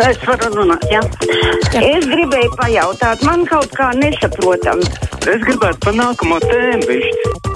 Es 0.00 0.18
varu 0.24 0.48
runāt, 0.54 0.84
jā. 0.88 1.00
jā. 1.74 1.82
Es 1.84 2.06
gribēju 2.08 2.54
pajautāt, 2.56 3.24
man 3.28 3.44
kaut 3.50 3.68
kā 3.76 3.90
nesaprotam. 3.98 4.80
Es 5.28 5.44
gribētu 5.44 5.84
pa 5.84 5.96
nākamo 6.00 6.40
tēmu 6.46 6.88
višķi. 6.88 7.49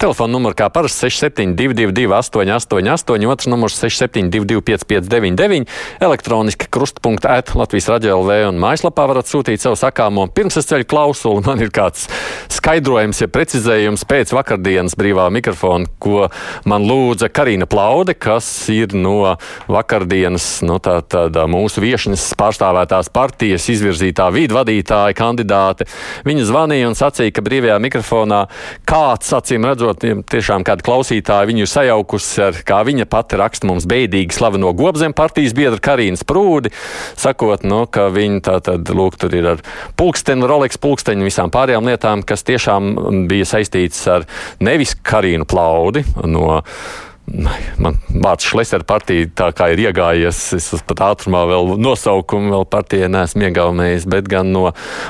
Telefona 0.00 0.32
numurs 0.32 0.56
kā 0.56 0.70
parasti 0.72 1.10
6722, 1.10 2.06
888, 2.08 3.26
otrs 3.28 3.48
numurs 3.52 3.74
6722, 3.76 4.62
559, 4.64 5.66
elektroniski 6.00 6.70
krustpunktā, 6.72 7.34
Latvijas 7.52 7.90
radio 7.92 8.14
LV 8.22 8.38
un 8.48 8.60
mājaslapā 8.62 9.04
varat 9.10 9.28
sūtīt 9.28 9.60
savu 9.60 9.76
sakāmo. 9.76 10.24
Pirms 10.32 10.56
es 10.56 10.70
ceļu 10.70 10.86
klausuli, 10.88 11.42
man 11.44 11.60
ir 11.60 11.68
kāds 11.76 12.06
skaidrojums, 12.48 13.20
ja 13.20 13.28
precizējums 13.28 14.06
pēc 14.08 14.32
vakardienas 14.32 14.96
brīvā 14.96 15.26
mikrofona, 15.36 15.84
ko 16.00 16.30
man 16.64 16.88
lūdza 16.88 17.28
Karina 17.28 17.68
Plaude, 17.68 18.16
kas 18.16 18.48
ir 18.72 18.96
no 18.96 19.34
vakardienas 19.68 20.48
no 20.64 20.80
tā, 20.80 20.96
tāda 21.04 21.44
mūsu 21.44 21.84
viešņas 21.84 22.24
pārstāvētās 22.40 23.12
partijas 23.12 23.68
izvirzītā 23.76 24.30
vidvadītāja 24.32 25.18
kandidāte. 25.20 25.90
Viņa 26.24 26.48
zvanīja 26.48 26.88
un 26.88 26.96
sacīja, 26.96 27.36
ka 27.36 27.44
brīvajā 27.44 27.76
mikrofonā 27.84 28.46
kāds, 28.88 29.36
acīm 29.36 29.68
redzot, 29.68 29.89
saprot, 29.90 30.26
tiešām 30.30 30.64
kāda 30.64 30.84
klausītāja 30.84 31.48
viņu 31.48 31.66
sajaukusi 31.66 32.42
ar, 32.44 32.54
kā 32.66 32.82
viņa 32.84 33.06
pati 33.10 33.36
raksta 33.36 33.66
mums 33.66 33.86
beidīgi 33.86 34.34
slaveno 34.34 34.72
gobzem 34.72 35.12
partijas 35.12 35.54
biedru 35.54 35.80
Karīnas 35.80 36.24
Prūdi, 36.24 36.70
sakot, 37.16 37.64
nu, 37.64 37.86
ka 37.86 38.08
viņa 38.10 38.40
tā 38.40 38.60
tad, 38.60 38.88
lūk, 38.88 39.18
tur 39.18 39.34
ir 39.34 39.46
ar 39.54 39.62
pulksteni, 39.96 40.46
Rolex 40.46 40.78
pulksteņu 40.80 41.26
visām 41.26 41.50
pārējām 41.50 41.86
lietām, 41.86 42.22
kas 42.22 42.44
tiešām 42.44 43.26
bija 43.28 43.44
saistītas 43.46 44.02
ar 44.08 44.26
nevis 44.60 44.94
Karīnu 44.94 45.46
Plaudi 45.48 46.04
no 46.24 46.62
Man 47.30 47.98
vārds 48.10 48.48
Šlesera 48.50 48.82
partija 48.86 49.28
tā 49.38 49.50
kā 49.54 49.68
ir 49.70 49.84
iegājies, 49.84 50.38
es 50.56 50.82
pat 50.88 51.02
ātrumā 51.12 51.44
vēl 51.46 51.76
nosaukumu 51.78 52.50
vēl 52.50 52.64
partijai 52.70 53.10
neesmu 53.12 53.46
iegaumējis, 53.46 54.06
bet 54.10 54.26
gan 54.30 54.50
no 54.50 54.64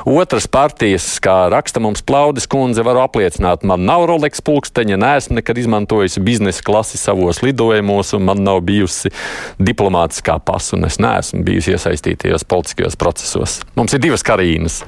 otras 0.05 0.45
partijas, 0.51 1.07
kā 1.25 1.49
raksta 1.53 1.81
mums 1.81 2.05
Plaudis 2.05 2.45
kundze, 2.51 2.85
varu 2.85 3.01
apliecināt, 3.07 3.65
man 3.65 3.87
nav 3.89 4.05
Rolex 4.11 4.45
pulksteņa, 4.45 4.99
neesmu 5.01 5.39
nekad 5.39 5.61
izmantojusi 5.63 6.21
biznesa 6.25 6.65
klasi 6.67 7.01
savos 7.01 7.41
lidojumos, 7.45 8.13
un 8.19 8.27
man 8.29 8.43
nav 8.45 8.61
bijusi 8.69 9.13
diplomātiskā 9.57 10.37
pasa, 10.45 10.77
un 10.77 10.89
es 10.91 11.01
neesmu 11.01 11.41
bijusi 11.47 11.73
iesaistītajos 11.77 12.45
politiskajos 12.51 12.99
procesos. 13.01 13.61
Mums 13.81 13.97
ir 13.97 14.05
divas 14.05 14.27
karīnas, 14.27 14.83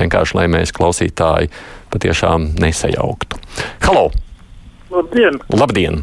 vienkārši 0.00 0.40
lai 0.40 0.48
mēs 0.50 0.74
klausītāji 0.74 1.52
patiešām 1.94 2.50
nesajauktu. 2.58 3.38
Halo! 3.86 4.08
Labdien! 4.92 5.38
Labdien! 5.52 6.02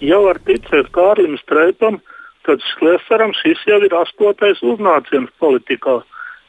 Jau 0.00 0.22
var 0.26 0.38
ticēt 0.46 0.90
Kārlim 0.94 1.36
Streipam, 1.40 2.00
tad 2.46 2.62
Sklesaram 2.72 3.32
šis 3.40 3.62
jau 3.66 3.80
ir 3.84 3.94
astotais 3.96 4.62
uznāciens 4.62 5.30
politikā. 5.42 6.00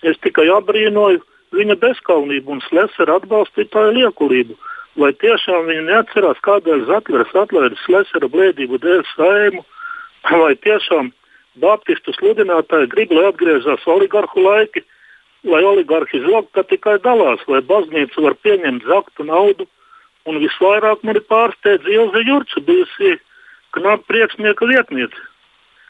Es 0.03 0.19
tikai 0.21 0.47
apbrīnoju 0.53 1.23
viņa 1.55 1.77
bezkaunību 1.81 2.57
un 2.57 2.63
Slesera 2.67 3.17
atbalstītāju 3.21 3.95
liekulību. 3.97 4.57
Vai 4.97 5.11
tiešām 5.21 5.69
viņi 5.69 5.85
neatcerās, 5.87 6.39
kādēļ 6.45 6.85
Zatlers 6.89 7.33
atlaida 7.37 7.77
Slesera 7.85 8.29
blēdību 8.33 8.79
dēļ 8.81 9.03
saimu, 9.13 9.63
vai 10.43 10.53
tiešām 10.65 11.13
Baptistu 11.57 12.13
sludinātāji 12.13 12.89
grib, 12.91 13.13
lai 13.17 13.31
atgriežas 13.31 13.85
oligarhu 13.89 14.43
laiki, 14.45 14.83
lai 15.49 15.63
oligarhi 15.65 16.19
zog, 16.25 16.51
ka 16.53 16.61
tikai 16.69 16.99
dalās, 17.01 17.41
lai 17.49 17.63
baznīca 17.65 18.21
var 18.21 18.35
pieņemt 18.45 18.85
zaktu 18.85 19.25
naudu. 19.25 19.65
Un 20.27 20.37
visvairāk 20.43 21.05
man 21.07 21.15
ir 21.15 21.23
pārsteidz 21.31 21.87
Ilze 21.87 22.21
Jurča, 22.27 22.61
bijusi 22.67 23.15
knapi 23.75 24.07
priekšnieka 24.11 24.69
vietniece, 24.69 25.25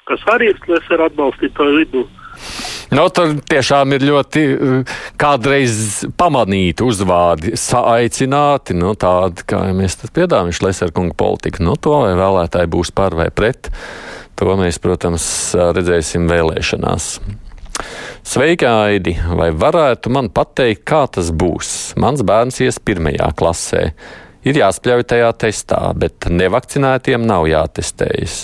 kas 0.10 0.24
arī 0.34 0.54
ir 0.54 0.62
Slesera 0.64 1.10
atbalstītāju 1.12 1.78
vidū. 1.82 2.08
Nu, 2.88 3.04
tur 3.12 3.34
tiešām 3.52 3.92
ir 3.98 4.06
ļoti 4.08 4.44
eh, 4.48 4.92
kādreiz 5.20 6.06
pamanīti 6.20 6.86
uzvārdi, 6.88 7.56
aicināti, 7.82 8.78
nu, 8.78 8.94
tādi, 9.00 9.44
kā 9.50 9.66
mēs 9.76 10.00
piedāvājam, 10.06 10.54
Šlesera 10.56 10.96
kunga 10.96 11.18
politika. 11.18 11.64
Nu, 11.66 11.76
to 11.76 11.98
vai 12.06 12.14
vēlētāji 12.20 12.72
būs 12.72 12.94
par 12.96 13.18
vai 13.20 13.28
pret, 13.34 13.72
to 14.40 14.56
mēs, 14.60 14.80
protams, 14.80 15.28
redzēsim 15.76 16.30
vēlēšanās. 16.32 17.10
Sveiki, 18.28 18.66
Aidi! 18.68 19.14
Vai 19.40 19.52
varētu 19.56 20.12
man 20.12 20.32
pateikt, 20.34 20.82
kā 20.88 21.06
tas 21.12 21.30
būs? 21.32 21.94
Mans 22.00 22.24
bērns 22.26 22.62
ies 22.66 22.80
pirmajā 22.84 23.30
klasē 23.38 23.84
ir 24.46 24.62
jāspļauj 24.62 25.08
tajā 25.14 25.32
testā, 25.46 25.82
bet 25.98 26.30
nevakcinētiem 26.30 27.26
nav 27.28 27.48
jātestējas. 27.50 28.38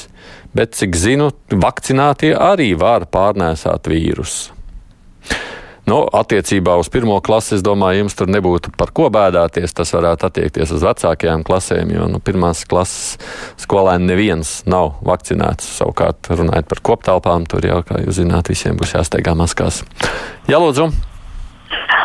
Bet, 0.53 0.75
cik 0.77 0.93
zinu, 0.97 1.31
vakcinētie 1.49 2.35
arī 2.37 2.73
var 2.77 3.07
pārnēsāt 3.09 3.89
vīrusu. 3.89 4.53
Nu, 5.83 5.97
attiecībā 6.15 6.77
uz 6.79 6.87
pirmo 6.87 7.17
klasi, 7.19 7.57
es 7.57 7.63
domāju, 7.65 8.05
jums 8.05 8.15
tur 8.15 8.29
nebūtu 8.31 8.71
par 8.79 8.93
ko 8.95 9.09
bēdāties. 9.11 9.75
Tas 9.75 9.91
varētu 9.91 10.29
attiekties 10.29 10.71
uz 10.71 10.85
vecākajām 10.85 11.43
klasēm, 11.43 11.91
jo 11.91 12.07
nu, 12.07 12.23
pirmās 12.23 12.63
klases 12.69 13.17
skolēni 13.59 14.07
neviens 14.13 14.61
nav 14.69 14.93
vakcinēts. 15.03 15.73
Savukārt, 15.81 16.31
runājot 16.31 16.69
par 16.71 16.85
koptelpām, 16.91 17.49
tur 17.51 17.67
jau, 17.67 17.81
kā 17.87 17.99
jūs 18.05 18.21
zināt, 18.21 18.53
visiem 18.53 18.79
būs 18.79 18.95
jāsteigā 18.95 19.35
maskās. 19.35 19.83
Jā, 20.47 20.61
lūdzu! 20.61 21.12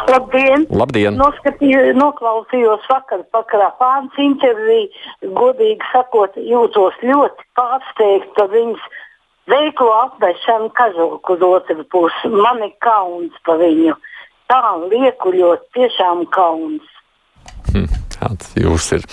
Labdien! 0.09 0.65
Labdien. 0.73 1.17
Noskatīju, 1.21 1.93
noklausījos 1.99 2.87
vakar 2.89 3.25
pakarā 3.35 3.69
pāns 3.81 4.15
interviju. 4.23 4.89
Godīgi 5.37 5.85
sakot, 5.93 6.37
jūtos 6.41 6.97
ļoti 7.05 7.49
pārsteigts, 7.59 8.31
ka 8.39 8.47
viņas 8.53 8.87
veiklo 9.53 9.91
apvešanu 10.07 10.71
kažoku 10.79 11.37
uz 11.37 11.45
otru 11.51 11.85
pusi. 11.93 12.33
Man 12.33 12.65
ir 12.65 12.73
kauns 12.85 13.37
par 13.45 13.61
viņu. 13.61 13.97
Tā 14.49 14.63
liekuļot, 14.89 15.69
tiešām 15.77 16.25
kauns. 16.33 16.89
Hm, 17.69 17.85
tāds 18.17 18.57
jūs 18.57 18.89
ir 18.97 19.05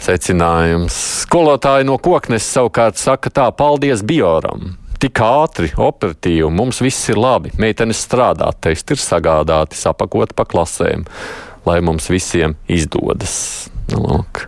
secinājums. 0.00 0.96
Skolotāji 1.26 1.88
no 1.88 2.00
koknes 2.00 2.48
savukārt 2.56 2.96
saka 3.00 3.32
tā, 3.32 3.50
paldies 3.52 4.04
Bioram 4.06 4.76
tik 5.06 5.20
ātri, 5.22 5.68
operatīvi, 5.78 6.48
mums 6.50 6.80
viss 6.82 7.10
ir 7.12 7.18
labi. 7.20 7.52
Meitenes 7.62 8.00
strādā, 8.02 8.48
testi 8.62 8.96
ir 8.96 9.02
sagādāti, 9.02 9.78
sapakoti 9.78 10.34
pa 10.34 10.46
klasēm, 10.48 11.04
lai 11.66 11.78
mums 11.84 12.08
visiem 12.10 12.56
izdodas. 12.66 13.36
Nu, 13.92 14.02
lūk. 14.02 14.46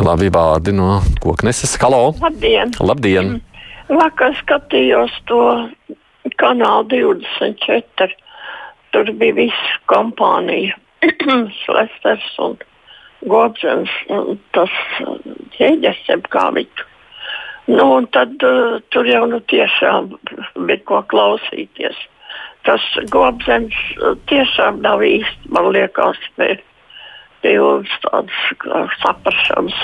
Labi 0.00 0.30
vārdi 0.32 0.72
no 0.72 1.00
kokneses. 1.20 1.74
Halo! 1.82 2.14
Labdien! 2.22 2.72
Labdien. 2.80 3.32
Vakar 3.92 4.36
skatījos 4.38 5.16
to 5.28 5.42
kanālu 6.40 7.02
24. 7.18 8.14
Tur 8.92 9.10
bija 9.20 9.36
viss 9.36 9.74
kompānija, 9.90 10.78
Slesters 11.64 12.30
un 12.44 12.56
Godzens, 13.28 13.92
tas 14.56 14.72
ķēģes, 15.58 16.00
jeb 16.08 16.24
kā 16.32 16.48
viņu 16.56 16.88
Nu, 17.64 17.94
un 17.94 18.06
tad 18.10 18.42
uh, 18.42 18.80
tur 18.90 19.06
jau 19.06 19.22
nu, 19.30 19.38
tiešām 19.50 20.10
bija 20.66 20.82
ko 20.88 21.02
klausīties. 21.12 21.98
Tas 22.66 22.82
gobzems 23.14 23.76
uh, 24.00 24.16
tiešām 24.30 24.80
nav 24.82 25.04
īsti, 25.06 25.52
man 25.54 25.70
liekas, 25.74 26.18
pilns 27.42 27.92
tāds 28.02 28.40
saprašanas. 29.02 29.78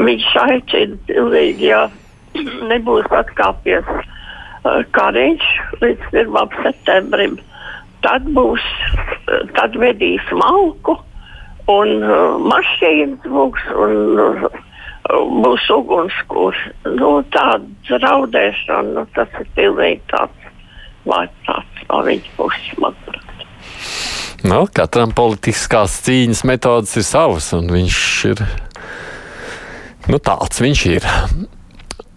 Viņš 0.00 0.30
aicina 0.46 0.96
pilnīgi, 1.10 1.68
ja 1.68 1.82
nebūs 2.72 3.12
atkāpies 3.12 3.84
uh, 3.92 4.80
kariņš 4.96 5.52
līdz 5.84 6.18
1. 6.24 6.58
septembrim, 6.64 7.36
tad 8.06 8.32
būs, 8.32 8.64
uh, 9.28 9.44
tad 9.60 9.76
vedīs 9.76 10.24
malku 10.32 10.96
un 11.68 12.00
uh, 12.00 12.40
mašīnas 12.48 13.28
būs. 13.28 13.70
Un, 13.76 13.96
uh, 14.24 14.66
būs 15.44 15.66
ugunskurs. 15.74 16.60
Nu, 16.86 17.20
tāda 17.34 18.00
raudēšana, 18.04 18.94
nu, 18.96 19.06
tas 19.16 19.32
ir 19.40 19.48
pilnīgi 19.56 20.02
tāds 20.12 20.50
vājprāts 21.08 21.86
no 21.88 22.02
viņa 22.06 22.34
puses, 22.36 22.72
manuprāt. 22.82 23.46
Nu, 24.40 24.64
katram 24.72 25.12
politiskās 25.12 25.98
cīņas 26.06 26.44
metodas 26.48 26.96
ir 26.96 27.04
savas, 27.04 27.50
un 27.56 27.68
viņš 27.72 28.02
ir 28.30 28.44
nu, 30.08 30.18
tāds. 30.18 30.62
Viņš 30.64 30.84
ir. 30.90 31.08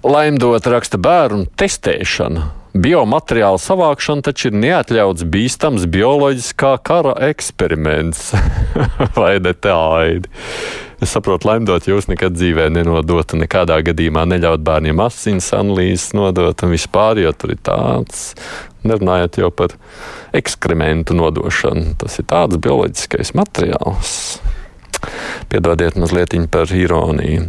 Laimdot 0.03 0.65
raksta 0.67 0.99
bērnu 0.99 1.47
testēšana. 1.59 2.49
Biomateriāla 2.73 3.59
savākšana 3.61 4.25
taču 4.25 4.47
ir 4.49 4.55
neatļauts 4.57 5.27
bīstams 5.29 5.83
bioloģiskā 5.93 6.71
kara 6.81 7.11
eksperiments. 7.27 8.31
Vai 9.19 9.35
ne 9.45 9.53
tādi? 9.53 10.31
Es 11.03 11.13
saprotu, 11.13 11.51
laimdot, 11.51 11.85
jūs 11.85 12.07
nekad 12.09 12.33
dzīvē 12.33 12.71
nenodotu, 12.73 13.37
nekādā 13.37 13.77
gadījumā 13.85 14.23
neļaut 14.31 14.63
bērniem 14.65 15.03
asins 15.05 15.51
analīzes 15.53 16.15
nodot 16.17 16.65
un 16.65 16.73
vispār, 16.73 17.21
jo 17.21 17.35
tur 17.37 17.53
ir 17.53 17.61
tāds, 17.61 18.31
nerunājot 18.87 19.37
jau 19.43 19.51
par 19.53 19.77
ekskrementu 20.33 21.13
nodošanu. 21.19 21.93
Tas 22.01 22.17
ir 22.17 22.29
tāds 22.31 22.57
bioloģiskais 22.63 23.35
materiāls. 23.37 24.17
Piedodiet 25.49 25.97
mazliet 25.99 26.35
par 26.51 26.71
ironiju. 26.71 27.45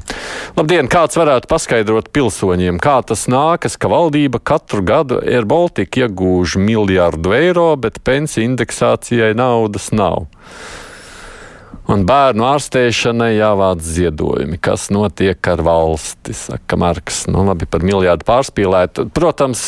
Labdien, 0.57 0.89
kāds 0.93 1.19
varētu 1.19 1.49
paskaidrot 1.51 2.11
pilsoņiem, 2.15 2.79
kā 2.83 2.99
tas 3.07 3.27
nākas, 3.31 3.79
ka 3.81 3.91
valdība 3.93 4.41
katru 4.43 4.85
gadu 4.87 5.21
Air 5.23 5.47
Baltica 5.49 6.05
iegūž 6.05 6.59
miljārdu 6.61 7.35
eiro, 7.37 7.69
bet 7.81 8.03
pensiju 8.05 8.51
indeksācijai 8.51 9.33
naudas 9.39 9.91
nav? 9.95 10.27
Un 11.85 12.07
bērnu 12.09 12.47
ārstēšanai 12.49 13.35
jāvāc 13.37 13.83
ziedojumi. 13.85 14.57
Kas 14.57 14.89
notiek 14.95 15.53
ar 15.53 15.61
valsti, 15.65 16.33
saka 16.33 16.79
Marks. 16.81 17.27
Nu, 17.29 17.45
labi, 17.45 17.69
par 17.69 17.85
miljārdu 17.85 18.25
pārspīlēt. 18.25 19.03
Protams, 19.13 19.65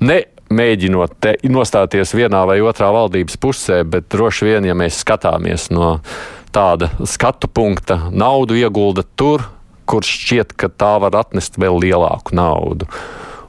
ne 0.00 0.22
mēģinot 0.50 1.16
te, 1.22 1.34
nostāties 1.52 2.14
vienā 2.16 2.42
vai 2.48 2.58
otrā 2.64 2.90
valdības 2.94 3.38
pusē, 3.40 3.82
bet 3.86 4.08
droši 4.10 4.48
vien, 4.48 4.66
ja 4.66 4.76
mēs 4.76 5.02
skatāmies 5.04 5.68
no 5.74 5.98
tāda 6.54 6.90
skatu 7.08 7.48
punkta, 7.48 8.08
naudu 8.10 8.58
iegulda 8.58 9.04
tur, 9.16 9.46
kur 9.90 10.06
šķiet, 10.06 10.54
ka 10.58 10.70
tā 10.70 10.96
var 11.02 11.16
atnest 11.22 11.58
vēl 11.60 11.80
lielāku 11.82 12.36
naudu 12.36 12.88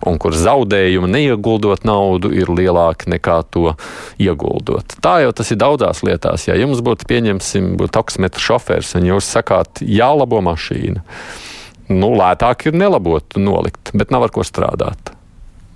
un 0.07 0.17
kur 0.21 0.33
zaudējumi 0.33 1.09
neieguldot 1.13 1.85
naudu 1.85 2.31
ir 2.33 2.49
lielāki 2.49 3.11
nekā 3.13 3.37
to 3.53 3.75
ieguldot. 4.21 4.97
Tā 5.03 5.19
jau 5.25 5.33
tas 5.37 5.51
ir 5.53 5.59
daudzās 5.61 6.01
lietās. 6.07 6.47
Ja 6.49 6.57
jums 6.57 6.81
būtu, 6.85 7.05
pieņemsim, 7.09 7.75
būtu 7.77 7.93
taksometra 7.99 8.41
šofērs 8.41 8.95
un 8.99 9.09
jūs 9.11 9.29
sakāt, 9.37 9.83
jālabo 9.85 10.41
mašīna, 10.45 11.05
nu, 11.93 12.13
lētāk 12.17 12.69
ir 12.69 12.77
nelabot, 12.81 13.37
nolikt, 13.37 13.93
bet 13.93 14.13
nav 14.13 14.25
ar 14.27 14.33
ko 14.33 14.45
strādāt. 14.47 15.13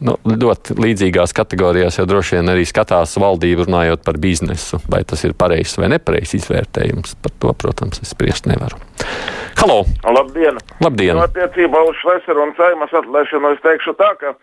Nu, 0.04 0.18
ļoti 0.28 0.76
līdzīgās 0.76 1.32
kategorijās 1.36 1.96
jau 2.02 2.06
droši 2.10 2.36
vien 2.36 2.52
arī 2.52 2.66
skatās 2.68 3.14
valdība 3.22 3.64
runājot 3.64 4.02
par 4.04 4.18
biznesu. 4.20 4.82
Vai 4.92 5.06
tas 5.08 5.24
ir 5.24 5.36
pareizs 5.40 5.78
vai 5.80 5.88
nepareizs 5.94 6.36
izvērtējums, 6.42 7.16
par 7.24 7.32
to, 7.40 7.54
protams, 7.64 8.02
es 8.04 8.12
spriest 8.12 8.50
nevaru. 8.52 8.82
Halo! 9.56 9.86
Labdien! 10.04 10.60
Labdien. 10.84 11.16
Nu, 11.16 11.24
attiecībā 11.24 11.86
uz 11.88 11.96
Šleseru 12.02 12.44
un 12.44 12.52
Saimas 12.58 12.92
atlaišanu 12.92 13.54
es 13.56 13.64
teikšu 13.64 13.96
tā, 13.96 14.12
ka 14.20 14.34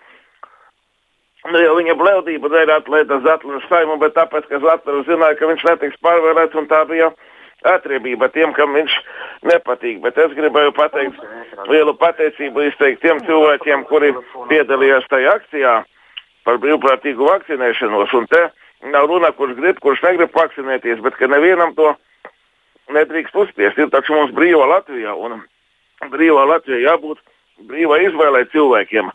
nu, 1.53 1.61
jau 1.61 1.77
viņa 1.77 1.99
blēdība 2.01 2.49
dēļ 2.55 2.73
atlaida 2.79 3.21
Zatlu 3.27 3.61
Saimu, 3.69 3.99
bet 4.01 4.17
tāpēc, 4.17 4.49
ka 4.49 4.63
Zatlu 4.65 5.05
zināja, 5.11 5.37
ka 5.37 5.53
viņš 5.53 5.67
netiks 5.69 6.01
pārvēlēts 6.07 6.57
un 6.57 6.71
tā 6.73 6.81
bija 6.89 7.13
atriebība 7.69 8.29
tiem, 8.35 8.53
kam 8.57 8.75
viņš 8.77 8.95
nepatīk. 9.51 10.01
Bet 10.05 10.19
es 10.19 10.35
gribēju 10.37 10.75
pateikt 10.77 11.21
lielu 11.71 11.95
pateicību 11.99 12.69
izteikt 12.69 13.03
tiem 13.05 13.23
cilvēkiem, 13.27 13.87
kuri 13.91 14.13
piedalījās 14.51 15.09
tajā 15.11 15.37
akcijā 15.41 15.75
par 16.47 16.59
brīvprātīgu 16.63 17.29
vakcinēšanos. 17.29 18.15
Un 18.19 18.29
te 18.31 18.43
nav 18.93 19.09
runa, 19.11 19.33
kurš 19.37 19.57
grib, 19.59 19.83
kurš 19.83 20.03
negrib 20.07 20.35
vakcinēties, 20.35 21.03
bet 21.05 21.19
ka 21.19 21.31
nevienam 21.31 21.75
to 21.79 21.93
nedrīkst 22.93 23.37
uzspiest. 23.45 23.79
Ir 23.79 23.93
taču 23.95 24.17
mums 24.17 24.35
brīva 24.35 24.67
Latvija, 24.77 25.15
un 25.15 25.43
brīvā 26.11 26.47
Latvija 26.51 26.83
jābūt 26.91 27.23
brīvai 27.69 28.03
izvēlei 28.09 28.49
cilvēkiem. 28.55 29.11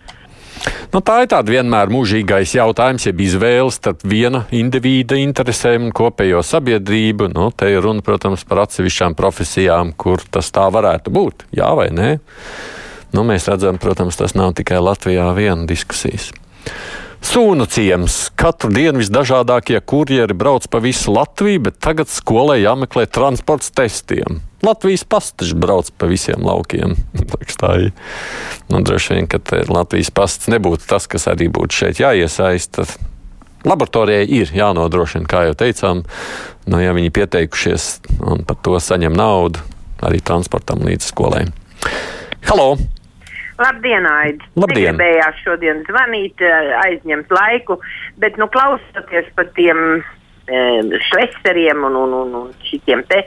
Nu, 0.97 1.03
tā 1.05 1.19
ir 1.21 1.27
tāda 1.29 1.53
vienmēr 1.53 1.91
mūžīgais 1.94 2.55
jautājums, 2.55 3.03
jeb 3.05 3.19
izvēle 3.21 3.69
starp 3.69 4.01
viena 4.01 4.39
indivīda 4.49 5.19
interesēm 5.21 5.83
un 5.85 5.91
kopējo 5.94 6.39
sabiedrību. 6.41 7.27
Nu, 7.35 7.51
te 7.53 7.69
ir 7.69 7.83
runa, 7.85 8.01
protams, 8.01 8.41
par 8.49 8.63
atsevišķām 8.63 9.13
profesijām, 9.19 9.91
kur 9.94 10.25
tas 10.25 10.49
tā 10.49 10.63
varētu 10.73 11.13
būt. 11.13 11.45
Jā 11.53 11.69
vai 11.77 11.91
nē? 11.94 12.09
Nu, 13.13 13.21
mēs 13.29 13.45
redzam, 13.45 13.77
protams, 13.77 14.17
tas 14.17 14.33
nav 14.33 14.55
tikai 14.57 14.81
Latvijā 14.81 15.29
viena 15.38 15.69
diskusijas. 15.69 16.31
Sūnu 17.21 17.69
ciems. 17.69 18.17
Katru 18.33 18.73
dienu 18.73 19.03
visdažādākie 19.03 19.77
kurjeri 19.85 20.33
brauc 20.33 20.65
pa 20.65 20.81
visu 20.81 21.13
Latviju, 21.13 21.67
bet 21.69 21.77
tagad 21.77 22.09
skolai 22.09 22.63
jāmeklē 22.63 23.05
transports 23.05 23.69
testiem. 23.69 24.41
Latvijas 24.65 25.04
pasts 25.04 25.54
brauc 25.54 25.92
pa 25.98 26.09
visiem 26.09 26.45
laukiem. 26.45 26.95
Nu, 28.68 28.81
droši 28.83 29.13
vien, 29.13 29.27
ka 29.31 29.39
Latvijas 29.69 30.09
pasts 30.12 30.50
nebūtu 30.51 30.83
tas, 30.89 31.06
kas 31.07 31.27
arī 31.31 31.48
būtu 31.54 31.77
šeit 31.83 32.01
jāiesaista. 32.01 32.83
Laboratorijai 33.68 34.25
ir 34.27 34.51
jānodrošina, 34.54 35.27
kā 35.30 35.45
jau 35.48 35.56
teicām, 35.57 36.04
nu, 36.68 36.81
ja 36.83 36.92
viņi 36.95 37.13
pieteikušies 37.15 37.88
un 38.27 38.44
par 38.48 38.59
to 38.65 38.75
saņem 38.83 39.15
naudu 39.15 39.63
arī 40.04 40.21
transportam 40.21 40.83
līdz 40.86 41.10
skolai. 41.10 41.45
Halo! 42.50 42.75
Labdien, 43.57 44.06
Aidi! 44.06 44.45
Labdien! 44.60 44.94
Negribējās 44.94 45.39
šodien 45.42 45.81
zvanīt, 45.88 46.44
eh, 46.45 46.74
aizņemt 46.83 47.31
laiku, 47.33 47.80
bet, 48.21 48.38
nu, 48.38 48.45
klausoties 48.53 49.31
par 49.36 49.50
tiem 49.57 50.03
šlesteriem 50.47 51.83
un, 51.83 51.95
un, 51.95 52.13
un, 52.13 52.35
un 52.41 52.51
šitiem 52.69 53.03
te, 53.09 53.23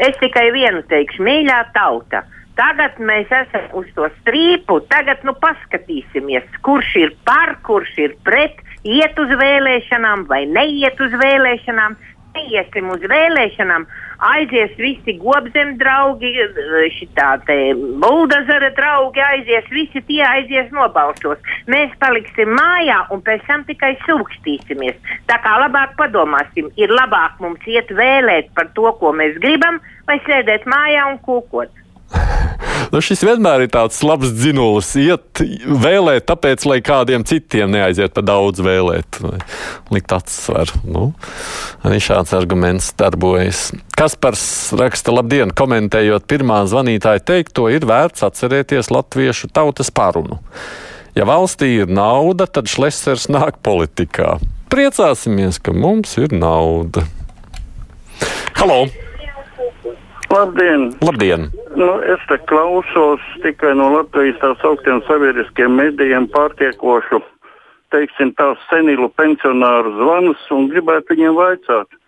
es 0.00 0.16
tikai 0.20 0.50
vienu 0.54 0.82
teikšu, 0.88 1.22
mīļā 1.26 1.58
tauta. 1.74 2.24
Tagad 2.56 2.98
mēs 3.00 3.30
esam 3.32 3.70
uz 3.80 3.86
to 3.96 4.08
strīpu, 4.20 4.82
tagad 4.92 5.22
nu 5.24 5.32
paskatīsimies, 5.40 6.44
kurš 6.64 6.90
ir 7.00 7.14
par, 7.24 7.54
kurš 7.64 7.94
ir 8.04 8.16
pret, 8.26 8.60
iet 8.84 9.16
uz 9.18 9.32
vēlēšanām 9.40 10.26
vai 10.28 10.42
neiet 10.50 11.00
uz 11.00 11.14
vēlēšanām 11.16 11.96
neiesim 12.42 12.90
uz 12.90 13.02
vēlēšanām, 13.08 13.86
aizies 14.22 14.74
visi 14.78 15.14
gobzem 15.20 15.76
draugi, 15.80 16.32
šitā 16.98 17.30
te 17.46 17.56
buldazara 18.02 18.70
draugi 18.76 19.22
aizies, 19.22 19.68
visi 19.70 20.02
tie 20.08 20.22
aizies 20.26 20.70
nobalsos. 20.74 21.40
Mēs 21.70 21.94
paliksim 22.02 22.54
mājā 22.58 23.02
un 23.14 23.22
pēc 23.26 23.46
tam 23.48 23.66
tikai 23.68 23.94
sūkstīsimies. 24.06 24.98
Tā 25.30 25.38
kā 25.44 25.56
labāk 25.64 25.96
padomāsim, 26.00 26.70
ir 26.76 26.92
labāk 26.92 27.40
mums 27.42 27.66
iet 27.66 27.90
vēlēt 27.90 28.52
par 28.56 28.70
to, 28.76 28.90
ko 29.00 29.14
mēs 29.16 29.38
gribam, 29.42 29.80
vai 30.06 30.18
sēdēt 30.26 30.66
mājā 30.70 31.08
un 31.12 31.22
kūkot. 31.26 31.78
Nu, 32.92 33.00
šis 33.00 33.22
vienmēr 33.24 33.62
ir 33.64 33.70
tāds 33.72 34.02
labs 34.04 34.34
dzinulis. 34.36 34.90
Iet 35.00 35.40
vēlēt, 35.64 36.26
tāpēc, 36.28 36.66
lai 36.68 36.76
kādiem 36.84 37.22
citiem 37.24 37.70
neaiziet 37.72 38.12
pa 38.12 38.20
daudz 38.20 38.60
vēlēt. 38.60 39.16
Likt 39.94 40.12
atsver. 40.12 40.68
Nu, 40.84 41.06
arī 41.88 42.02
šāds 42.04 42.34
arguments 42.36 42.90
darbojas. 43.00 43.70
Kaspars 43.96 44.44
raksta, 44.76 45.14
labdien, 45.16 45.54
komentējot 45.56 46.26
pirmā 46.28 46.60
zvanītāja 46.68 47.24
teikto, 47.32 47.70
ir 47.72 47.86
vērts 47.88 48.26
atcerēties 48.28 48.92
latviešu 48.92 49.48
tautas 49.56 49.88
parunu. 49.88 50.42
Ja 51.16 51.24
valstī 51.28 51.70
ir 51.78 51.88
nauda, 51.88 52.44
tad 52.44 52.68
šlesers 52.68 53.30
nāk 53.32 53.62
politikā. 53.64 54.34
Priecāsimies, 54.72 55.56
ka 55.64 55.72
mums 55.72 56.18
ir 56.20 56.36
nauda. 56.36 57.06
Halo! 58.60 58.84
Labdien! 60.32 60.92
Labdien. 61.04 61.50
Nu, 61.76 61.88
es 62.14 62.20
te 62.28 62.38
klausos 62.48 63.24
tikai 63.44 63.74
no 63.76 63.90
Latvijas 63.92 64.38
tā 64.40 64.52
sauktiem 64.62 65.02
sabiedriskiem 65.08 65.74
medijiem 65.76 66.28
pārtiekošu, 66.32 67.20
teiksim, 67.92 68.32
tās 68.38 68.60
senilu 68.70 69.10
pensionāru 69.20 69.92
zvanus 69.98 70.46
un 70.56 70.70
gribētu 70.72 71.12
viņiem 71.12 71.36
vaicāt, 71.36 71.98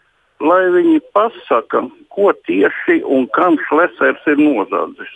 lai 0.41 0.63
viņi 0.73 1.03
pasaka, 1.17 1.85
ko 2.15 2.33
tieši 2.49 3.03
un 3.05 3.29
kam 3.37 3.61
šlesers 3.69 4.33
ir 4.33 4.41
nozadzis. 4.41 5.15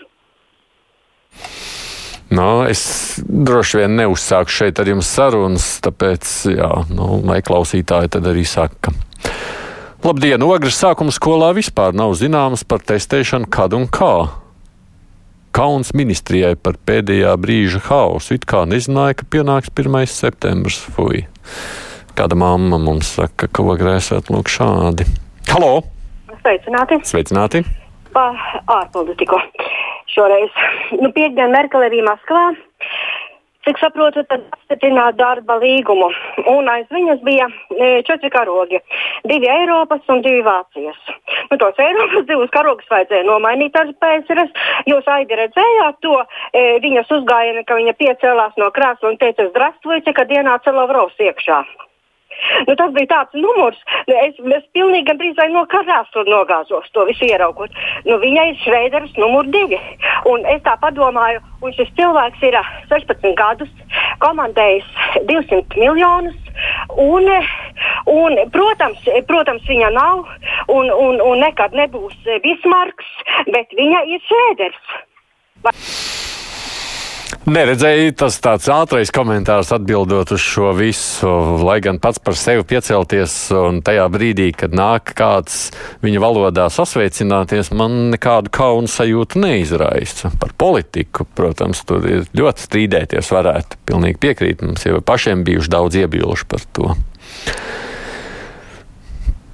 Nu, 2.28 2.49
es 2.68 2.82
droši 3.25 3.80
vien 3.80 3.94
neuzsāku 3.97 4.52
šeit 4.52 4.80
ar 4.82 4.90
jums 4.90 5.09
sarunas, 5.09 5.68
tāpēc, 5.85 6.32
jā, 6.59 6.73
nu, 6.92 7.23
vai 7.25 7.40
klausītāji 7.44 8.12
tad 8.18 8.28
arī 8.28 8.44
saka. 8.44 8.92
Labdien! 9.99 10.38
Ogres 10.47 10.76
sākuma 10.78 11.11
skolā 11.11 11.49
vispār 11.57 11.90
nav 11.90 12.12
zināms 12.14 12.62
par 12.71 12.85
testēšanu, 12.87 13.49
kad 13.50 13.73
un 13.75 13.88
kā. 13.90 14.28
Kauns 15.50 15.90
ministrijai 15.90 16.52
par 16.55 16.76
pēdējā 16.87 17.33
brīža 17.43 17.81
hausu. 17.88 18.37
It 18.38 18.47
kā 18.47 18.62
nezināja, 18.71 19.17
ka 19.19 19.26
pienāks 19.26 19.73
1. 19.75 19.99
septembris. 20.07 20.78
Fui. 20.95 21.25
Kāda 22.14 22.38
mamma 22.38 22.78
mums 22.78 23.11
saka, 23.19 23.50
ka 23.50 23.67
ogrēsēt 23.75 24.31
lūk 24.31 24.47
šādi. 24.55 25.09
Halo! 25.50 25.83
Sveicināti! 26.45 27.00
Sveicināti! 27.02 27.64
Pa 28.14 28.31
ārpolitiku. 28.78 29.43
Šoreiz. 30.14 30.55
Nu, 30.95 31.11
piekdien 31.11 31.50
Merkel 31.50 31.90
arī 31.90 32.07
Maskavā. 32.07 32.52
Cik 33.68 33.82
saprotu, 33.82 34.22
tad 34.25 34.46
apstiprināt 34.48 35.18
darba 35.18 35.58
līgumu. 35.60 36.06
Un 36.48 36.70
aiz 36.72 36.87
viņas 36.88 37.18
bija 37.26 37.50
e, 37.76 37.88
četri 38.08 38.30
karogi. 38.32 38.78
Divi 39.28 39.50
Eiropas 39.52 40.08
un 40.08 40.22
divi 40.25 40.40
Vācijas. 40.46 40.96
Nu, 41.50 41.58
tos 41.60 41.76
Eiropas 41.84 42.25
divus 42.30 42.48
karogus 42.54 42.88
vajadzēja 42.88 43.26
nomainīt 43.28 43.76
ar 43.76 43.90
PSRS. 44.00 44.56
Jūs 44.88 45.10
aidi 45.12 45.37
redzējāt 45.42 46.00
to 46.06 46.16
e, 46.16 46.64
viņas 46.87 47.12
uzgājienu, 47.18 47.66
ka 47.68 47.76
viņa 47.76 47.96
piecēlās 48.00 48.56
no 48.56 48.70
krēsla 48.72 49.12
un 49.12 49.20
teica, 49.20 49.50
Zdravstvujte, 49.52 50.16
kad 50.16 50.32
ienāca 50.32 50.72
Lavrovs 50.72 51.20
iekšā. 51.28 51.60
Nu, 52.66 52.75
tas 52.78 52.92
bija 52.95 53.11
tāds 53.12 53.38
numurs, 53.38 53.78
nu, 54.09 54.16
es, 54.25 54.38
es 54.59 54.66
pilnīgi 54.76 55.07
gandrīz 55.09 55.40
no 55.52 55.64
karāsla 55.71 56.25
nogāzos 56.28 56.88
to 56.95 57.04
visu 57.09 57.28
ieraugot. 57.28 57.75
Nu, 58.07 58.18
viņai 58.23 58.49
ir 58.52 58.61
Šveiders 58.62 59.14
numur 59.18 59.49
divi. 59.54 59.78
Un 60.30 60.47
es 60.50 60.62
tā 60.66 60.76
padomāju, 60.83 61.42
un 61.62 61.75
šis 61.76 61.90
cilvēks 61.99 62.45
ir 62.49 62.59
16 62.92 63.35
gadus, 63.38 63.73
komandējis 64.25 64.88
200 65.30 65.83
miljonus. 65.83 66.37
Un, 66.99 67.28
Un, 68.09 68.38
protams, 68.52 69.02
protams, 69.28 69.66
viņa 69.68 69.90
nav 69.92 70.23
un, 70.73 70.88
un, 70.88 71.21
un 71.21 71.42
nekad 71.45 71.76
nebūs 71.76 72.16
Bismarks, 72.45 73.11
bet 73.52 73.75
viņa 73.76 74.04
ir 74.14 74.25
Šēders. 74.30 74.95
Vai... 75.66 75.75
Neredzēju, 77.49 78.11
tas 78.21 78.35
tāds 78.45 78.67
ātrais 78.69 79.09
komentārs 79.14 79.71
atbildot 79.73 80.35
uz 80.37 80.43
šo 80.45 80.75
visu, 80.76 81.31
lai 81.64 81.78
gan 81.81 81.97
pats 81.97 82.21
par 82.21 82.37
sevi 82.37 82.61
piecelties 82.69 83.37
un 83.57 83.78
tajā 83.85 84.05
brīdī, 84.12 84.50
kad 84.52 84.76
nāk 84.76 85.14
kāds 85.17 85.71
viņa 86.05 86.21
valodā 86.21 86.67
sasveicināties, 86.69 87.73
man 87.73 88.11
nekādu 88.12 88.52
kaunu 88.52 88.93
sajūtu 88.93 89.40
neizraisa. 89.40 90.35
Par 90.37 90.52
politiku, 90.61 91.25
protams, 91.38 91.81
tur 91.88 92.05
ir 92.05 92.28
ļoti 92.37 92.69
strīdēties 92.69 93.33
varētu. 93.33 93.81
Pilnīgi 93.88 94.21
piekrīt, 94.28 94.69
mums 94.69 94.85
jau 94.85 95.00
pašiem 95.00 95.49
bijuši 95.49 95.73
daudz 95.73 96.02
iebilžu 96.05 96.52
par 96.52 96.69
to. 96.76 96.95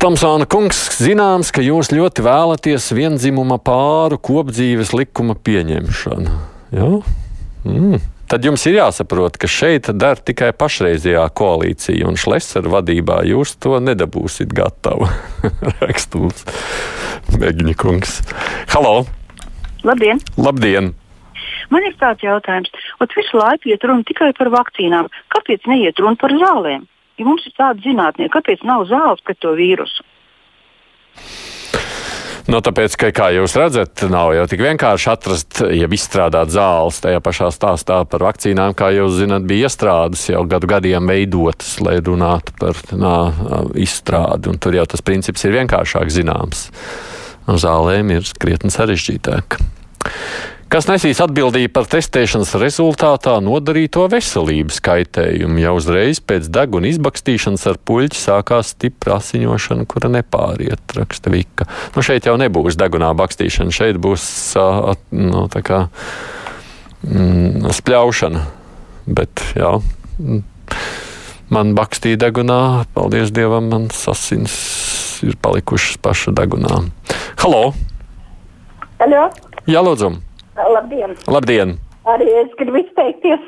Tomsona 0.03 0.51
kungs, 0.51 0.89
zināms, 0.99 1.55
ka 1.55 1.63
jūs 1.63 1.95
ļoti 1.95 2.27
vēlaties 2.27 2.91
vienzimuma 2.99 3.63
pāru 3.63 4.19
kopdzīves 4.19 4.97
likuma 4.99 5.39
pieņemšanu. 5.39 6.41
Jā? 6.75 6.97
Mm. 7.64 8.00
Tad 8.28 8.44
jums 8.44 8.64
ir 8.68 8.78
jāsaprot, 8.78 9.37
ka 9.40 9.49
šeit 9.49 9.90
der 10.00 10.21
tikai 10.21 10.50
pašreizējā 10.56 11.25
koalīcija, 11.37 12.06
un 12.09 12.16
Šlesera 12.21 12.73
vadībā 12.73 13.21
jūs 13.28 13.54
to 13.61 13.76
nedabūsiet 13.85 14.52
gatavu. 14.56 15.09
Rakstūrs 15.85 16.44
Mēģiņa 17.40 17.76
kungs. 17.80 18.18
Halo! 18.73 19.04
Labdien! 19.85 20.21
Labdien! 20.40 20.92
Man 21.73 21.85
ir 21.88 21.94
tāds 22.00 22.25
jautājums, 22.25 22.73
ot 23.02 23.12
visu 23.16 23.40
laiku 23.40 23.73
iet 23.73 23.85
runa 23.85 24.04
tikai 24.09 24.33
par 24.37 24.50
vakcīnām. 24.52 25.09
Kāpēc 25.35 25.68
neiet 25.71 26.00
runa 26.00 26.21
par 26.21 26.33
zālēm? 26.37 26.85
Ja 27.18 27.28
mums 27.28 27.47
ir 27.49 27.54
tāda 27.56 27.80
zinātnē, 27.85 28.28
kāpēc 28.33 28.64
nav 28.66 28.88
zāles 28.90 29.23
pret 29.25 29.40
to 29.44 29.54
vīrusu? 29.59 30.04
Nu, 32.45 32.59
tāpēc, 32.61 32.95
ka, 33.01 33.09
kā 33.17 33.31
jūs 33.33 33.55
redzat, 33.57 34.03
nav 34.13 34.35
jau 34.37 34.45
tik 34.51 34.61
vienkārši 34.67 35.07
atrast, 35.09 35.63
ja 35.73 35.89
izstrādāt 35.97 36.53
zāles 36.53 37.01
tajā 37.01 37.23
pašā 37.25 37.49
stāstā 37.55 38.03
par 38.05 38.27
vakcīnām, 38.27 38.75
kā 38.77 38.91
jūs 38.93 39.17
zinat, 39.23 39.47
bija 39.49 39.71
iestrādes 39.71 40.27
jau 40.29 40.43
gadu 40.49 40.69
gadiem 40.69 41.09
veidotas, 41.09 41.79
lai 41.81 41.97
runātu 42.05 42.53
par 42.61 42.81
nā, 42.93 43.17
izstrādi. 43.81 44.53
Un 44.53 44.61
tur 44.61 44.77
jau 44.77 44.85
tas 44.93 45.05
princips 45.05 45.47
ir 45.49 45.57
vienkāršāk 45.57 46.13
zināms. 46.13 46.69
Zālēm 47.49 48.13
ir 48.13 48.29
krietni 48.41 48.73
sarežģītāk 48.73 49.59
kas 50.73 50.87
nesīs 50.88 51.21
atbildību 51.25 51.73
par 51.75 51.87
testēšanas 51.90 52.54
rezultātā 52.61 53.37
nodarīto 53.44 54.06
veselības 54.12 54.80
kaitējumu. 54.85 55.61
Jau 55.62 55.75
uzreiz 55.78 56.21
pēc 56.25 56.49
deguna 56.52 56.90
izbakstīšanas 56.90 57.66
ar 57.71 57.78
puļķi 57.88 58.21
sākās 58.21 58.73
stipra 58.75 59.18
asiņošana, 59.21 59.87
kura 59.90 60.11
nepāriet, 60.12 60.97
raksta 60.99 61.33
Vika. 61.35 61.68
Nu, 61.97 62.04
šeit 62.06 62.28
jau 62.28 62.37
nebūs 62.40 62.78
degunā 62.80 63.12
bakstīšana, 63.18 63.75
šeit 63.75 64.00
būs 64.02 64.26
uh, 64.61 64.92
nu, 65.14 65.47
tā 65.52 65.64
kā 65.66 65.80
mm, 67.04 67.71
spļaušana. 67.80 68.44
Bet, 69.04 69.42
jā, 69.59 69.75
man 71.52 71.75
bakstīja 71.76 72.23
degunā, 72.25 72.61
paldies 72.97 73.35
Dievam, 73.37 73.68
man 73.73 73.90
asins 73.92 74.54
ir 75.25 75.37
palikušas 75.44 75.99
paša 76.04 76.33
degunā. 76.37 76.85
Halo! 77.42 77.66
Halo! 79.00 79.26
Jā, 79.68 79.85
lūdzu! 79.85 80.14
Labdien! 80.56 81.16
Labdien. 81.26 81.76
Arī 82.06 82.26
es 82.44 82.50
gribu 82.58 82.82
izteikties, 82.82 83.44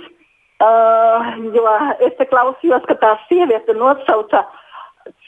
uh, 0.64 1.32
jo 1.54 1.66
es 2.06 2.22
klausījos, 2.30 2.86
ka 2.88 2.96
tā 3.02 3.16
sieviete 3.28 3.76
nosauca 3.76 4.46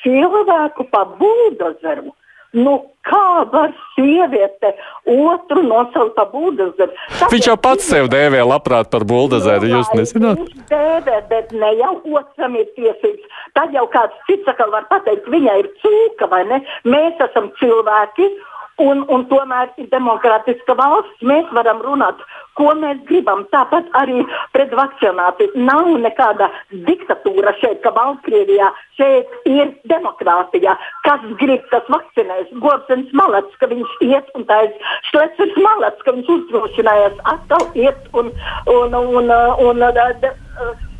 cilvēku 0.02 0.88
par 0.92 1.12
buldozeru. 1.20 2.14
Nu, 2.56 2.78
kā 3.04 3.44
var 3.52 3.74
sieviete 3.92 4.70
otru 5.04 5.62
nosaukt 5.66 6.14
par 6.16 6.30
buldozeru? 6.32 6.94
Tāpēc 7.18 7.34
Viņš 7.34 7.48
jau 7.50 7.56
pats 7.60 7.90
sev 7.92 8.08
dēvē 8.08 8.40
labprāt 8.48 8.88
par 8.90 9.04
buldozeru, 9.04 9.68
jūs 9.68 9.92
nezināt? 9.92 10.40
Viņš 10.40 10.70
dēvē, 10.72 11.18
bet 11.28 11.52
ne 11.52 11.74
jau 11.76 11.92
otram 12.16 12.56
ir 12.56 12.70
tiesības. 12.72 13.44
Tad 13.58 13.76
jau 13.76 13.84
kāds 13.92 14.16
cits 14.30 14.48
atkal 14.48 14.72
var 14.72 14.88
pateikt, 14.88 15.28
viņai 15.28 15.58
ir 15.60 15.68
cūka 15.84 16.30
vai 16.32 16.46
ne? 16.48 16.62
Mēs 16.88 17.20
esam 17.28 17.52
cilvēki 17.60 18.32
Un, 18.78 19.02
un 19.10 19.24
tomēr 19.30 19.72
ir 19.80 19.88
demokrātiska 19.90 20.76
valsts. 20.78 21.24
Mēs 21.26 21.48
varam 21.56 21.80
runāt, 21.82 22.20
ko 22.58 22.70
mēs 22.78 23.00
gribam. 23.08 23.44
Tāpat 23.54 23.88
arī 23.98 24.22
pret 24.54 24.74
vakcināciju. 24.78 25.54
Nav 25.66 25.90
nekāda 26.04 26.50
diktatūra 26.86 27.56
šeit, 27.58 27.80
ka 27.82 27.90
Baltkrievijā 27.96 28.70
šeit 28.98 29.50
ir 29.50 29.74
demokrātija. 29.90 30.76
Kas 31.06 31.26
grib, 31.42 31.66
tas 31.72 31.90
vakcinēs. 31.90 32.54
Gorsens 32.62 33.10
malats, 33.18 33.58
ka 33.58 33.70
viņš 33.72 33.98
iet 34.06 34.30
un 34.38 34.46
ir 34.46 34.94
Šlecers 35.10 35.58
malats, 35.62 36.02
ka 36.06 36.14
viņš 36.14 36.32
uzdrošinājās 36.36 37.18
atkal 37.34 37.66
iet 37.74 38.10
un, 38.14 38.30
un, 38.70 38.94
un, 38.94 39.34
un, 39.66 39.82
un 39.82 39.86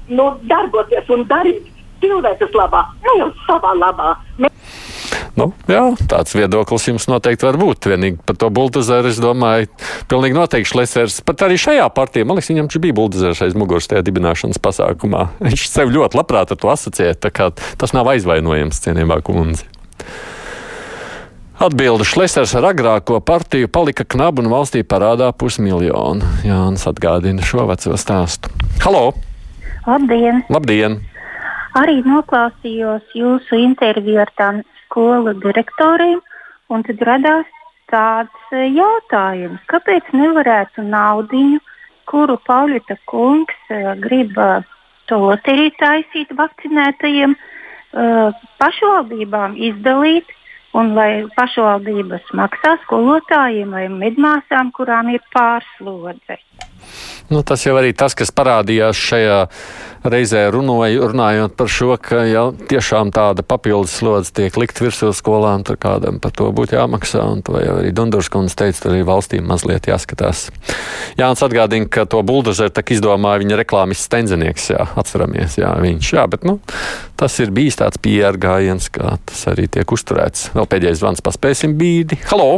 nu, 0.08 0.28
darboties 0.50 1.10
un 1.14 1.24
darīt 1.30 1.66
cilvēces 2.02 2.54
labā, 2.56 2.84
ne 3.04 3.16
jau 3.22 3.32
savā 3.46 3.74
labā. 3.78 4.14
Mēs 4.42 4.87
Nu, 5.38 5.52
jā, 5.70 5.84
tāds 6.10 6.34
viedoklis 6.34 6.88
jums 6.88 7.06
noteikti 7.06 7.46
var 7.46 7.58
būt. 7.60 7.86
Vienīgi 7.92 8.18
par 8.26 8.38
to 8.40 8.48
buldozeru 8.50 9.10
es 9.12 9.20
domāju, 9.22 9.68
pilnīgi 10.10 10.34
noteikti 10.34 10.72
Šlesers. 10.72 11.20
Pat 11.26 11.44
arī 11.46 11.58
šajā 11.60 11.84
partijā, 11.94 12.26
man 12.26 12.40
liekas, 12.40 12.50
viņam 12.50 12.70
bija 12.82 12.96
buldozers 12.96 13.42
aiz 13.46 13.54
muguras 13.58 13.86
tajā 13.90 14.02
dibināšanas 14.08 14.58
pasākumā. 14.62 15.28
Viņš 15.46 15.68
sev 15.70 15.92
ļoti 15.94 16.18
labprāt 16.18 16.54
ar 16.54 16.58
to 16.58 16.72
asociē, 16.72 17.12
tā 17.14 17.30
kā 17.30 17.52
tas 17.54 17.94
nav 17.94 18.10
aizvainojams, 18.10 18.80
cienījumā 18.82 19.20
kundze. 19.26 19.68
Atbilde 21.62 22.06
Šlesers 22.06 22.54
ar 22.58 22.68
agrāko 22.70 23.18
partiju 23.22 23.70
palika 23.70 24.04
knabu 24.06 24.42
un 24.42 24.50
valstī 24.50 24.84
parādā 24.86 25.30
pusmiljonu. 25.34 26.26
Jānis 26.46 26.86
atgādina 26.90 27.46
šo 27.46 27.66
veco 27.70 27.94
stāstu. 27.98 28.50
Halo! 28.82 29.12
Labdien! 29.86 30.42
Labdien! 30.50 30.98
Arī 31.78 32.00
noklausījos 32.06 33.14
jūsu 33.14 33.58
interviju 33.58 34.22
ar 34.22 34.30
tām 34.38 34.62
skolu 34.88 35.36
direktoriem, 35.44 36.18
tad 36.88 37.04
radās 37.06 37.52
tāds 37.88 38.50
e, 38.52 38.66
jautājums, 38.74 39.62
kāpēc 39.70 40.10
nevarētu 40.12 40.82
naudiņu, 40.84 41.60
kuru 42.08 42.38
Paulita 42.48 42.96
kungs 43.08 43.56
uh, 43.68 43.92
grib 44.00 44.36
uh, 44.40 44.64
to 45.08 45.18
loteriju 45.20 45.74
taisīt 45.80 46.32
vakcinētajiem, 46.36 47.36
pašvaldībām 48.60 49.56
izdalīt, 49.70 50.28
un 50.76 50.92
lai 50.98 51.24
pašvaldības 51.36 52.28
maksā 52.36 52.74
skolotājiem 52.84 53.72
vai 53.72 53.86
medmāsām, 53.92 54.72
kurām 54.76 55.08
ir 55.14 55.24
pārslodze. 55.32 56.36
Nu, 57.28 57.42
tas 57.44 57.66
jau 57.66 57.74
arī 57.76 57.92
tas, 57.92 58.14
kas 58.16 58.32
parādījās 58.32 58.96
šajā 58.96 59.40
reizē 60.08 60.46
runāju, 60.54 61.10
runājot 61.10 61.56
par 61.58 61.68
šo, 61.68 61.90
ka 62.00 62.22
ja 62.24 62.46
tiešām 62.70 63.10
tāda 63.12 63.44
papildus 63.44 63.98
slodze 63.98 64.32
tiek 64.32 64.54
likt 64.56 64.80
virsū 64.80 65.10
skolām, 65.16 65.64
tad 65.68 65.80
kādam 65.82 66.22
par 66.22 66.32
to 66.32 66.48
būtu 66.54 66.78
jāmaksā. 66.78 67.24
Un 67.28 67.42
to 67.44 67.58
jau 67.60 67.76
arī 67.82 67.92
Dundurs 67.92 68.30
kundze 68.32 68.56
teica, 68.56 68.80
tur 68.80 68.94
arī 68.94 69.04
valstīm 69.08 69.44
mazliet 69.48 69.90
jāskatās. 69.90 70.46
Jānis 71.20 71.44
atgādina, 71.44 71.90
ka 71.90 72.06
to 72.08 72.22
buldozeru 72.24 72.72
tak 72.72 72.94
izdomāja 72.96 73.42
viņa 73.44 73.60
reklāmas 73.60 74.06
stenzenieks, 74.08 74.70
jā, 74.72 74.88
atceramies, 74.96 75.58
jā, 75.60 75.74
viņš, 75.84 76.12
jā, 76.16 76.26
bet, 76.32 76.48
nu, 76.48 76.58
tas 77.20 77.36
ir 77.44 77.52
bijis 77.52 77.80
tāds 77.82 78.00
PR 78.00 78.40
gājiens, 78.40 78.88
kā 78.94 79.18
tas 79.28 79.46
arī 79.52 79.68
tiek 79.68 79.96
uzturēts. 79.98 80.52
Vēl 80.56 80.70
pēdējais 80.70 81.02
zvans 81.02 81.24
paspēsim 81.24 81.76
bīdi. 81.76 82.22
Halo! 82.32 82.54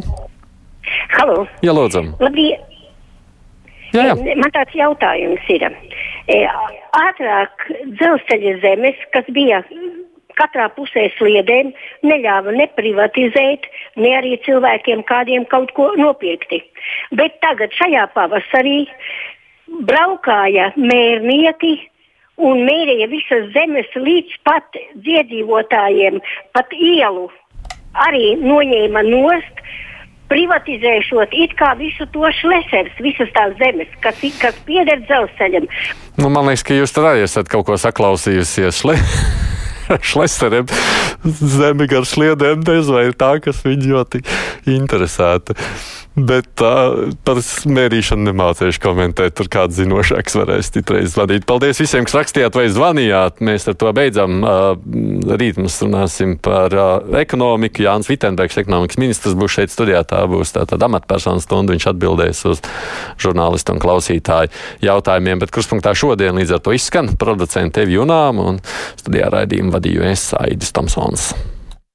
Halo! 1.18 1.46
Jā, 1.64 1.75
lūdzam! 1.75 2.14
Labdien! 2.22 2.69
Jā, 3.94 4.11
jā. 4.11 4.37
Man 4.38 4.52
tāds 4.54 4.75
jautājums 4.76 5.49
ir. 5.50 5.66
E, 6.30 6.38
ātrāk 7.00 7.66
dzelzceļa 7.99 8.54
zemes, 8.62 9.02
kas 9.14 9.26
bija 9.35 9.62
katrā 10.38 10.68
pusē 10.76 11.09
sliedēm, 11.18 11.73
neļāva 12.06 12.54
ne 12.56 12.66
privatizēt, 12.78 13.66
ne 14.00 14.14
arī 14.16 14.37
cilvēkiem 14.47 15.02
kādiem 15.09 15.47
kaut 15.50 15.75
ko 15.76 15.90
nopirkti. 16.00 16.62
Bet 17.18 17.40
tagad 17.44 17.75
šajā 17.76 18.06
pavasarī 18.14 18.85
braukāja 19.90 20.70
mērnieki 20.76 21.75
un 22.40 22.64
mērīja 22.64 23.11
visas 23.11 23.50
zemes 23.56 23.90
līdz 23.97 24.38
pat 24.49 24.80
dziedzīvotājiem, 25.04 26.20
pat 26.56 26.73
ielu 26.78 27.28
arī 28.06 28.35
noņēma 28.40 29.04
nost 29.09 29.64
privatizēšot 30.30 31.34
it 31.44 31.54
kā 31.58 31.75
visu 31.80 32.06
to 32.14 32.30
šlesers, 32.40 32.94
visas 33.04 33.30
tās 33.37 33.56
zemes, 33.60 33.90
kas, 34.04 34.22
kas 34.40 34.58
pieder 34.68 35.02
dzelzceļam. 35.06 35.68
Nu, 36.20 36.30
man 36.32 36.49
liekas, 36.49 36.66
ka 36.66 36.76
jūs 36.76 36.94
tur 36.94 37.10
arī 37.10 37.26
esat 37.26 37.50
kaut 37.50 37.68
ko 37.68 37.78
saklausījusies. 37.80 38.84
Šle... 40.11 40.30
Šleseriem. 40.30 40.66
zemi 41.25 41.87
gar 41.90 42.06
sliedēm, 42.09 42.64
bez 42.64 42.90
vai 42.92 43.11
tā, 43.16 43.35
kas 43.44 43.64
viņu 43.66 43.94
ļoti 43.94 44.23
interesēta. 44.70 45.56
Bet 46.18 46.59
uh, 46.64 47.12
par 47.25 47.38
mērīšanu 47.70 48.26
nemācīšu 48.26 48.80
komentēt. 48.82 49.37
Tur 49.38 49.49
kāds 49.52 49.76
zinošāks 49.78 50.35
varēs 50.40 50.73
citreiz 50.75 51.14
zvanīt. 51.14 51.47
Paldies 51.49 51.78
visiem, 51.80 52.04
kas 52.06 52.16
rakstījāt 52.18 52.56
vai 52.59 52.66
zvanījāt. 52.73 53.38
Mēs 53.47 53.68
ar 53.70 53.76
to 53.78 53.92
beidzam. 53.94 54.42
Rīt 55.40 55.61
mēs 55.62 55.78
runāsim 55.85 56.35
par 56.42 56.75
ekonomiku. 57.20 57.85
Jānis 57.87 58.11
Vitenbergs, 58.11 58.59
ekonomikas 58.61 58.99
ministrs, 59.00 59.38
būs 59.38 59.54
šeit 59.54 59.73
studijā. 59.73 60.02
Tā 60.09 60.25
būs 60.30 60.52
tāda 60.56 60.80
amatpersonu 60.90 61.44
stunda. 61.44 61.76
Viņš 61.76 61.88
atbildēs 61.92 62.42
uz 62.50 62.64
žurnālistu 63.23 63.76
un 63.76 63.82
klausītāju 63.82 64.50
jautājumiem. 64.82 65.44
Bet 65.44 65.54
kurspunktā 65.54 65.94
šodien 65.97 66.42
līdz 66.42 66.59
ar 66.59 66.64
to 66.66 66.75
izskan 66.75 67.14
producenta 67.20 67.85
Evi 67.85 67.97
Junām 68.00 68.42
un 68.42 68.61
studijā 68.99 69.30
raidījumu 69.32 69.73
vadīju 69.80 70.04
es 70.04 70.30
Aidis 70.37 70.75
Tomsons. 70.76 71.32